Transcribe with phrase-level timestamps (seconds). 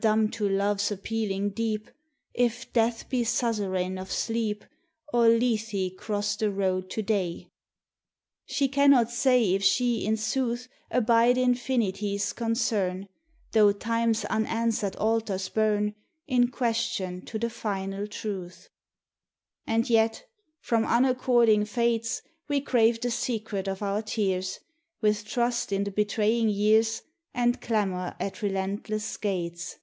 [0.00, 1.90] dumb to Love's appealing Deep!)
[2.32, 4.64] If Death be suzerain of Sleep,
[5.12, 7.50] Or Lethe cross the road to Day.
[8.46, 13.06] She cannot say if she in sooth Abide Infinity's concern,
[13.52, 15.94] Tho' Time's unanswered altars burn
[16.26, 18.70] In question to the final Truth.
[19.66, 19.88] 73 THE TESTIMONY OF THE SUNS.
[19.90, 20.28] And yet
[20.60, 24.58] from unaccording Fates We crave the secret of our tears,
[25.02, 27.02] With trust in the betraying years,
[27.34, 29.76] And clamor at relentless gates.